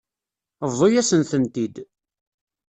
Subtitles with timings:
[0.71, 1.75] Bḍu-yasen-tent-id.